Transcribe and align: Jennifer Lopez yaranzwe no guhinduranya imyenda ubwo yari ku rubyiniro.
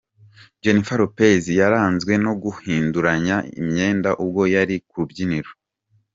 Jennifer 0.61 0.97
Lopez 1.01 1.43
yaranzwe 1.59 2.13
no 2.25 2.33
guhinduranya 2.43 3.37
imyenda 3.59 4.09
ubwo 4.23 4.41
yari 4.53 4.75
ku 4.87 4.95
rubyiniro. 5.01 5.51